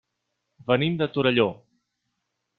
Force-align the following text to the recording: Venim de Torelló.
Venim 0.71 0.95
de 1.03 1.09
Torelló. 1.19 1.47